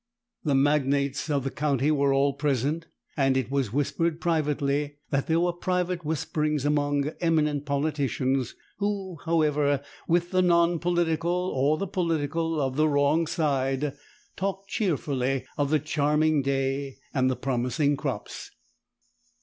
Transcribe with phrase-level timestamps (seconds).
[0.43, 5.39] The magnates of the county were all present, and it was whispered privately that there
[5.39, 12.59] were private whisperings among eminent politicians, who, however, with the non political, or the political
[12.59, 13.93] of the wrong side,
[14.35, 18.49] talked cheerfully of the charming day and the promising crops.